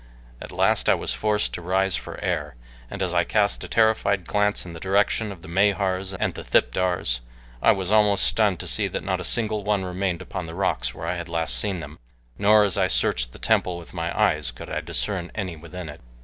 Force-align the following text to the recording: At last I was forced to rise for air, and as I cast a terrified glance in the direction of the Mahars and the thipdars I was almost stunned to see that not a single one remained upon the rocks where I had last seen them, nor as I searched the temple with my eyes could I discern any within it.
At 0.41 0.51
last 0.51 0.89
I 0.89 0.95
was 0.95 1.13
forced 1.13 1.53
to 1.53 1.61
rise 1.61 1.95
for 1.95 2.19
air, 2.21 2.55
and 2.89 3.03
as 3.03 3.13
I 3.13 3.23
cast 3.23 3.63
a 3.63 3.67
terrified 3.67 4.25
glance 4.25 4.65
in 4.65 4.73
the 4.73 4.79
direction 4.79 5.31
of 5.31 5.43
the 5.43 5.47
Mahars 5.47 6.15
and 6.19 6.33
the 6.33 6.43
thipdars 6.43 7.19
I 7.61 7.71
was 7.73 7.91
almost 7.91 8.23
stunned 8.23 8.59
to 8.61 8.67
see 8.67 8.87
that 8.87 9.03
not 9.03 9.21
a 9.21 9.23
single 9.23 9.63
one 9.63 9.85
remained 9.85 10.23
upon 10.23 10.47
the 10.47 10.55
rocks 10.55 10.95
where 10.95 11.05
I 11.05 11.17
had 11.17 11.29
last 11.29 11.55
seen 11.55 11.81
them, 11.81 11.99
nor 12.39 12.63
as 12.63 12.79
I 12.79 12.87
searched 12.87 13.31
the 13.31 13.37
temple 13.37 13.77
with 13.77 13.93
my 13.93 14.09
eyes 14.19 14.49
could 14.49 14.71
I 14.71 14.81
discern 14.81 15.31
any 15.35 15.55
within 15.55 15.87
it. 15.87 16.01